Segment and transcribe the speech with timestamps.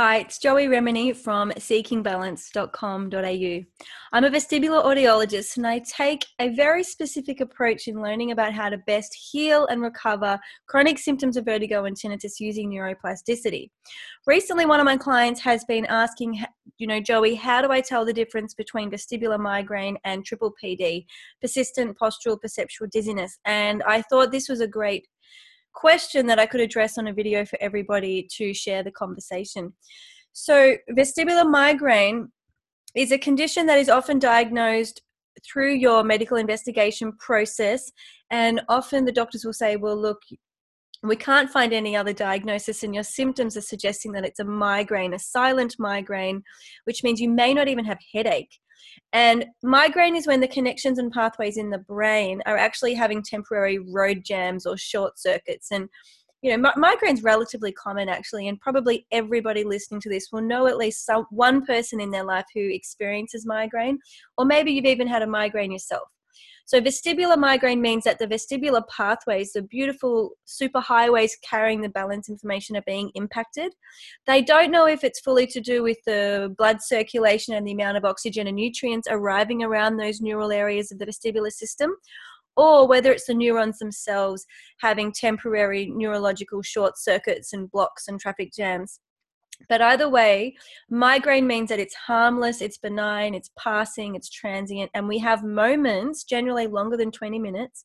[0.00, 3.64] Hi, it's Joey Remenyi from seekingbalance.com.au.
[4.12, 8.68] I'm a vestibular audiologist and I take a very specific approach in learning about how
[8.68, 10.38] to best heal and recover
[10.68, 13.70] chronic symptoms of vertigo and tinnitus using neuroplasticity.
[14.24, 16.44] Recently, one of my clients has been asking,
[16.76, 21.06] you know, Joey, how do I tell the difference between vestibular migraine and triple PD,
[21.40, 23.36] persistent postural perceptual dizziness?
[23.46, 25.08] And I thought this was a great
[25.74, 29.72] question that I could address on a video for everybody to share the conversation.
[30.32, 32.28] So, vestibular migraine
[32.94, 35.02] is a condition that is often diagnosed
[35.44, 37.90] through your medical investigation process,
[38.30, 40.20] and often the doctors will say, Well, look,
[41.02, 45.14] we can't find any other diagnosis, and your symptoms are suggesting that it's a migraine,
[45.14, 46.42] a silent migraine,
[46.84, 48.58] which means you may not even have headache.
[49.12, 53.78] And migraine is when the connections and pathways in the brain are actually having temporary
[53.78, 55.70] road jams or short circuits.
[55.70, 55.88] And
[56.42, 60.76] you know, migraine's relatively common actually, and probably everybody listening to this will know at
[60.76, 63.98] least some, one person in their life who experiences migraine,
[64.36, 66.08] or maybe you've even had a migraine yourself.
[66.68, 72.76] So vestibular migraine means that the vestibular pathways, the beautiful superhighways carrying the balance information
[72.76, 73.72] are being impacted.
[74.26, 77.96] They don't know if it's fully to do with the blood circulation and the amount
[77.96, 81.96] of oxygen and nutrients arriving around those neural areas of the vestibular system
[82.54, 84.44] or whether it's the neurons themselves
[84.82, 89.00] having temporary neurological short circuits and blocks and traffic jams.
[89.68, 90.56] But either way,
[90.88, 96.24] migraine means that it's harmless, it's benign, it's passing, it's transient, and we have moments,
[96.24, 97.84] generally longer than 20 minutes,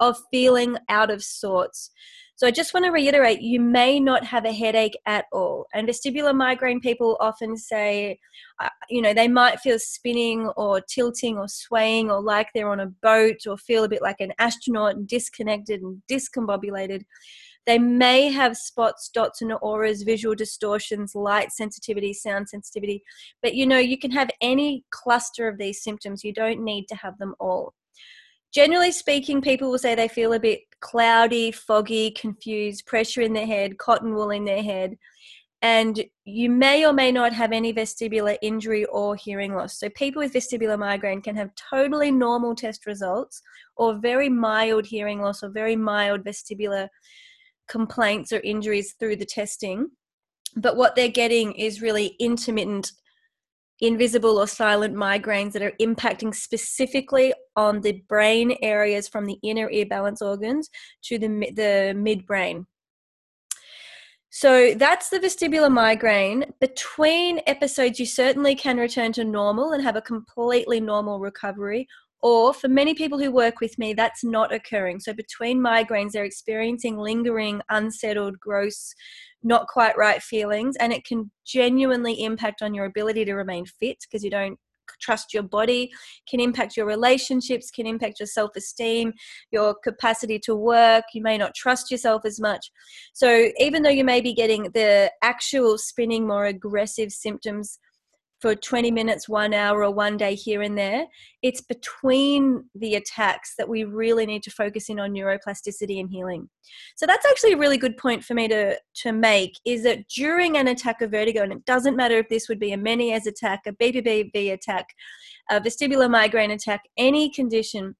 [0.00, 1.90] of feeling out of sorts.
[2.36, 5.66] So I just want to reiterate you may not have a headache at all.
[5.72, 8.18] And vestibular migraine people often say,
[8.60, 12.80] uh, you know, they might feel spinning or tilting or swaying or like they're on
[12.80, 17.04] a boat or feel a bit like an astronaut, disconnected and discombobulated.
[17.66, 23.02] They may have spots, dots, and auras, visual distortions, light sensitivity, sound sensitivity.
[23.42, 26.24] But you know, you can have any cluster of these symptoms.
[26.24, 27.74] You don't need to have them all.
[28.52, 33.46] Generally speaking, people will say they feel a bit cloudy, foggy, confused, pressure in their
[33.46, 34.96] head, cotton wool in their head.
[35.60, 39.78] And you may or may not have any vestibular injury or hearing loss.
[39.78, 43.40] So, people with vestibular migraine can have totally normal test results
[43.76, 46.88] or very mild hearing loss or very mild vestibular
[47.68, 49.88] complaints or injuries through the testing.
[50.56, 52.92] But what they're getting is really intermittent,
[53.80, 59.68] invisible or silent migraines that are impacting specifically on the brain areas from the inner
[59.70, 60.70] ear balance organs
[61.04, 62.66] to the, the midbrain.
[64.30, 66.44] So that's the vestibular migraine.
[66.60, 71.86] Between episodes, you certainly can return to normal and have a completely normal recovery,
[72.22, 75.00] or for many people who work with me, that's not occurring.
[75.00, 78.94] So between migraines, they're experiencing lingering, unsettled, gross,
[79.42, 83.98] not quite right feelings, and it can genuinely impact on your ability to remain fit
[84.00, 84.58] because you don't
[85.00, 85.90] trust your body
[86.28, 89.12] can impact your relationships can impact your self-esteem
[89.50, 92.70] your capacity to work you may not trust yourself as much
[93.12, 97.78] so even though you may be getting the actual spinning more aggressive symptoms
[98.44, 101.06] for 20 minutes, one hour, or one day here and there.
[101.40, 106.50] It's between the attacks that we really need to focus in on neuroplasticity and healing.
[106.94, 110.58] So that's actually a really good point for me to, to make is that during
[110.58, 113.60] an attack of vertigo, and it doesn't matter if this would be a Meniere's attack,
[113.66, 114.88] a BPPV attack,
[115.50, 117.96] a vestibular migraine attack, any condition,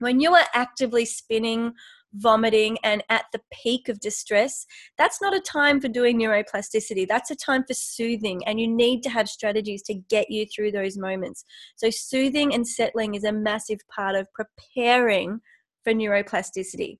[0.00, 1.72] when you are actively spinning
[2.14, 4.66] vomiting and at the peak of distress,
[4.96, 7.06] that's not a time for doing neuroplasticity.
[7.08, 10.72] That's a time for soothing, and you need to have strategies to get you through
[10.72, 11.44] those moments.
[11.76, 15.40] So, soothing and settling is a massive part of preparing
[15.84, 16.98] for neuroplasticity.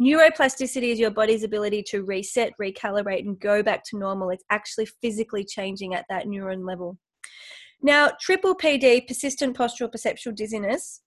[0.00, 4.30] Neuroplasticity is your body's ability to reset, recalibrate, and go back to normal.
[4.30, 6.98] It's actually physically changing at that neuron level.
[7.82, 11.02] Now, triple PD, persistent postural perceptual dizziness,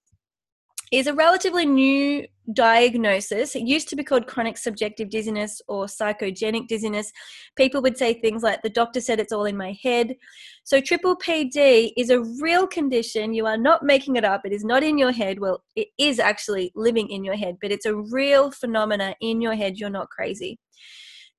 [0.91, 3.55] is a relatively new diagnosis.
[3.55, 7.11] It used to be called chronic subjective dizziness or psychogenic dizziness.
[7.55, 10.15] People would say things like, the doctor said it's all in my head.
[10.63, 13.33] So, triple PD is a real condition.
[13.33, 14.41] You are not making it up.
[14.45, 15.39] It is not in your head.
[15.39, 19.55] Well, it is actually living in your head, but it's a real phenomena in your
[19.55, 19.77] head.
[19.77, 20.59] You're not crazy.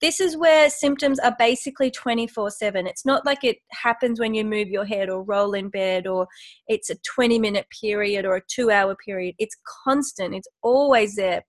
[0.01, 2.87] This is where symptoms are basically 24 7.
[2.87, 6.27] It's not like it happens when you move your head or roll in bed or
[6.69, 9.35] it's a 20 minute period or a two hour period.
[9.39, 11.43] It's constant, it's always there.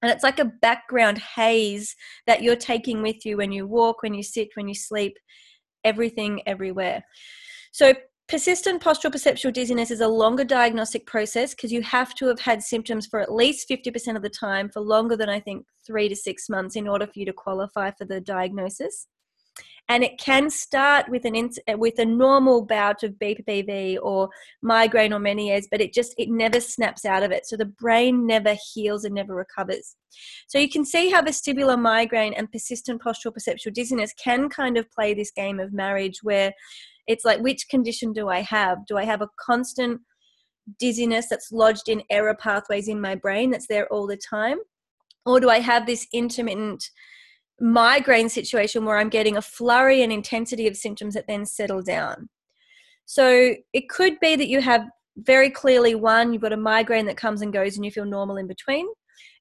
[0.00, 1.96] And it's like a background haze
[2.26, 5.16] that you're taking with you when you walk, when you sit, when you sleep,
[5.82, 7.02] everything, everywhere.
[7.72, 7.94] So,
[8.28, 12.62] Persistent postural perceptual dizziness is a longer diagnostic process because you have to have had
[12.62, 16.16] symptoms for at least 50% of the time for longer than I think three to
[16.16, 19.08] six months in order for you to qualify for the diagnosis.
[19.88, 24.28] and it can start with an with a normal bout of BPPV or
[24.60, 27.46] migraine or Meniere's, but it just it never snaps out of it.
[27.46, 29.96] So the brain never heals and never recovers.
[30.46, 34.90] So you can see how vestibular migraine and persistent postural perceptual dizziness can kind of
[34.90, 36.52] play this game of marriage where
[37.08, 38.86] it's like which condition do I have?
[38.86, 40.00] Do I have a constant
[40.78, 44.58] dizziness that's lodged in error pathways in my brain that's there all the time?
[45.26, 46.88] Or do I have this intermittent
[47.60, 52.28] migraine situation where I'm getting a flurry and intensity of symptoms that then settle down.
[53.06, 54.84] So it could be that you have
[55.16, 58.36] very clearly one, you've got a migraine that comes and goes and you feel normal
[58.36, 58.86] in between.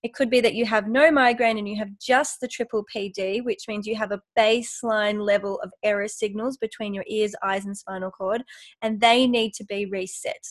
[0.03, 3.43] It could be that you have no migraine and you have just the triple PD,
[3.43, 7.77] which means you have a baseline level of error signals between your ears, eyes, and
[7.77, 8.43] spinal cord,
[8.81, 10.45] and they need to be reset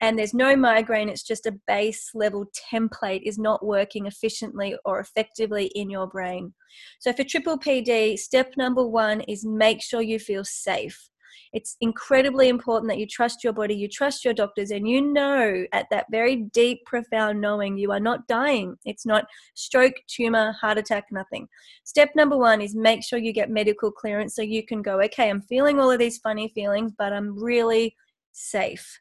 [0.00, 5.00] and there's no migraine, it's just a base level template is not working efficiently or
[5.00, 6.52] effectively in your brain.
[6.98, 11.08] So, for triple PD, step number one is make sure you feel safe.
[11.52, 15.64] It's incredibly important that you trust your body, you trust your doctors, and you know
[15.72, 18.76] at that very deep, profound knowing you are not dying.
[18.84, 21.48] It's not stroke, tumor, heart attack, nothing.
[21.84, 25.30] Step number one is make sure you get medical clearance so you can go, okay,
[25.30, 27.96] I'm feeling all of these funny feelings, but I'm really
[28.32, 29.00] safe.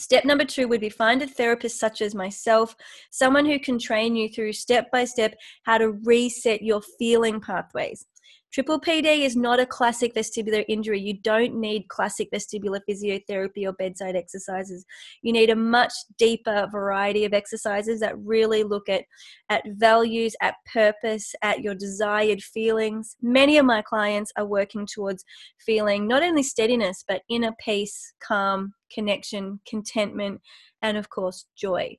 [0.00, 2.74] Step number two would be find a therapist such as myself,
[3.10, 5.34] someone who can train you through step by step
[5.64, 8.06] how to reset your feeling pathways.
[8.52, 11.00] Triple PD is not a classic vestibular injury.
[11.00, 14.84] You don't need classic vestibular physiotherapy or bedside exercises.
[15.22, 19.04] You need a much deeper variety of exercises that really look at,
[19.50, 23.14] at values, at purpose, at your desired feelings.
[23.22, 25.24] Many of my clients are working towards
[25.64, 30.40] feeling not only steadiness, but inner peace, calm, connection, contentment,
[30.82, 31.96] and of course, joy.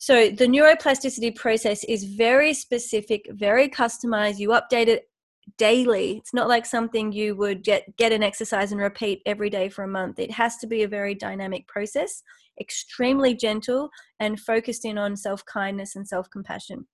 [0.00, 4.38] So the neuroplasticity process is very specific, very customized.
[4.38, 5.07] You update it
[5.56, 6.18] daily.
[6.18, 9.84] It's not like something you would get get an exercise and repeat every day for
[9.84, 10.18] a month.
[10.18, 12.22] It has to be a very dynamic process,
[12.60, 13.90] extremely gentle
[14.20, 16.86] and focused in on self-kindness and self-compassion.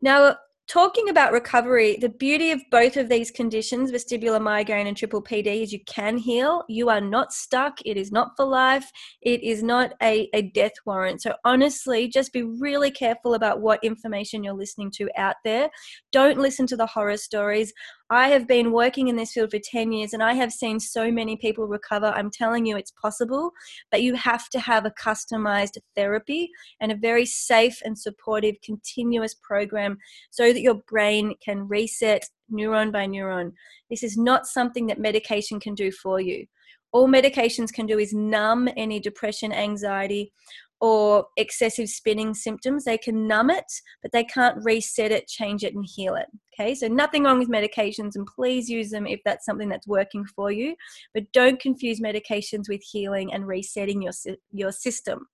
[0.00, 5.22] Now, talking about recovery, the beauty of both of these conditions, vestibular migraine and triple
[5.22, 6.64] PD, is you can heal.
[6.68, 7.78] You are not stuck.
[7.84, 8.90] It is not for life.
[9.20, 11.22] It is not a, a death warrant.
[11.22, 15.68] So, honestly, just be really careful about what information you're listening to out there.
[16.12, 17.72] Don't listen to the horror stories.
[18.14, 21.10] I have been working in this field for 10 years and I have seen so
[21.10, 22.06] many people recover.
[22.06, 23.50] I'm telling you, it's possible,
[23.90, 26.50] but you have to have a customized therapy
[26.80, 29.98] and a very safe and supportive continuous program
[30.30, 33.52] so that your brain can reset neuron by neuron.
[33.90, 36.46] This is not something that medication can do for you.
[36.92, 40.32] All medications can do is numb any depression, anxiety,
[40.80, 42.84] or excessive spinning symptoms.
[42.84, 43.64] They can numb it,
[44.02, 46.26] but they can't reset it, change it, and heal it.
[46.54, 50.24] Okay, so nothing wrong with medications, and please use them if that's something that's working
[50.36, 50.76] for you.
[51.12, 54.12] But don't confuse medications with healing and resetting your
[54.52, 55.26] your system.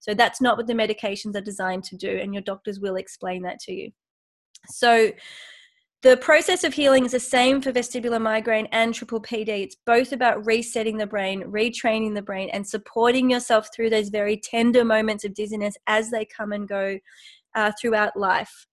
[0.00, 3.42] So that's not what the medications are designed to do, and your doctors will explain
[3.42, 3.90] that to you.
[4.68, 5.10] So
[6.02, 9.48] the process of healing is the same for vestibular migraine and triple PD.
[9.64, 14.36] It's both about resetting the brain, retraining the brain, and supporting yourself through those very
[14.36, 16.98] tender moments of dizziness as they come and go
[17.56, 18.66] uh, throughout life.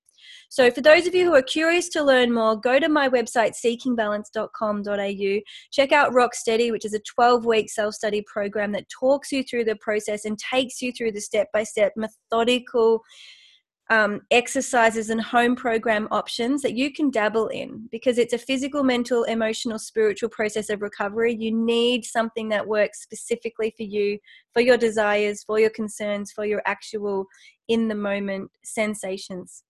[0.50, 3.54] So, for those of you who are curious to learn more, go to my website,
[3.56, 5.39] seekingbalance.com.au.
[5.72, 9.65] Check out Rocksteady, which is a 12 week self study program that talks you through
[9.65, 13.01] the process and takes you through the step by step, methodical
[13.89, 18.84] um, exercises and home program options that you can dabble in because it's a physical,
[18.84, 21.36] mental, emotional, spiritual process of recovery.
[21.36, 24.18] You need something that works specifically for you,
[24.54, 27.25] for your desires, for your concerns, for your actual
[27.68, 29.63] in the moment sensations.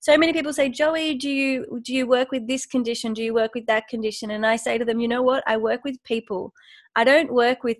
[0.00, 3.12] So many people say, Joey, do you do you work with this condition?
[3.12, 4.32] Do you work with that condition?
[4.32, 5.44] And I say to them, you know what?
[5.46, 6.52] I work with people.
[6.96, 7.76] I don't work with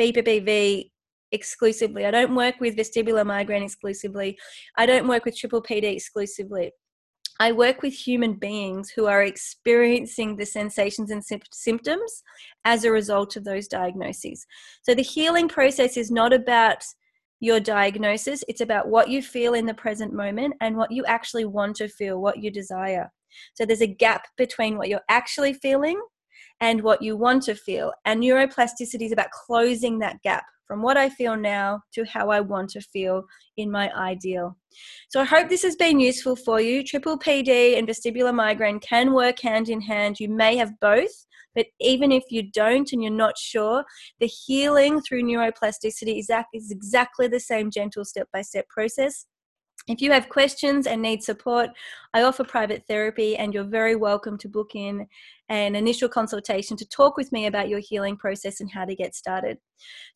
[0.00, 0.90] BPPV
[1.32, 2.06] exclusively.
[2.06, 4.38] I don't work with vestibular migraine exclusively.
[4.76, 6.72] I don't work with triple PD exclusively.
[7.38, 12.22] I work with human beings who are experiencing the sensations and symptoms
[12.64, 14.46] as a result of those diagnoses.
[14.82, 16.82] So the healing process is not about
[17.40, 21.44] your diagnosis, it's about what you feel in the present moment and what you actually
[21.44, 23.12] want to feel, what you desire.
[23.52, 26.00] So there's a gap between what you're actually feeling
[26.60, 27.92] and what you want to feel.
[28.06, 32.40] And neuroplasticity is about closing that gap from what I feel now to how I
[32.40, 33.24] want to feel
[33.56, 34.56] in my ideal.
[35.08, 36.82] So I hope this has been useful for you.
[36.82, 40.20] Triple PD and vestibular migraine can work hand in hand.
[40.20, 43.84] You may have both, but even if you don't and you're not sure,
[44.20, 49.26] the healing through neuroplasticity is exactly the same gentle step by step process
[49.88, 51.70] If you have questions and need support,
[52.12, 55.06] I offer private therapy, and you're very welcome to book in
[55.48, 59.14] an initial consultation to talk with me about your healing process and how to get
[59.14, 59.58] started.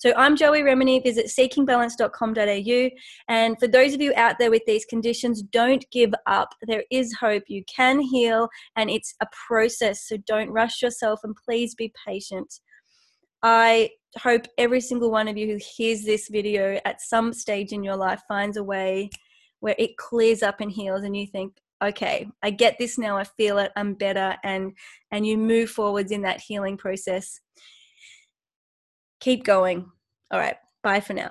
[0.00, 1.04] So, I'm Joey Remenyi.
[1.04, 2.90] Visit seekingbalance.com.au.
[3.28, 6.52] And for those of you out there with these conditions, don't give up.
[6.66, 7.44] There is hope.
[7.46, 10.08] You can heal, and it's a process.
[10.08, 12.52] So, don't rush yourself and please be patient.
[13.44, 17.84] I hope every single one of you who hears this video at some stage in
[17.84, 19.10] your life finds a way
[19.60, 23.24] where it clears up and heals and you think okay i get this now i
[23.24, 24.72] feel it i'm better and
[25.10, 27.40] and you move forwards in that healing process.
[29.20, 29.90] Keep going.
[30.30, 31.28] All right bye for now